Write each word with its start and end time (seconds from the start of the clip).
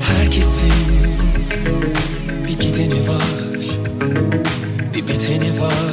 Herkesin 0.00 0.72
bir 2.48 2.58
gideni 2.60 3.08
var, 3.08 3.22
bir 4.94 5.08
biteni 5.08 5.60
var. 5.60 5.89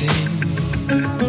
Herkesin 0.00 1.27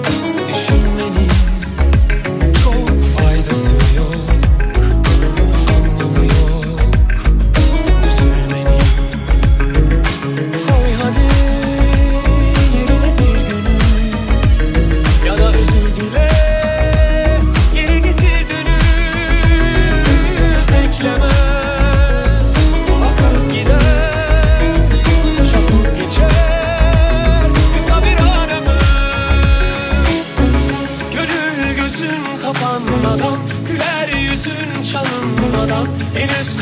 in 36.20 36.30
een 36.30 36.59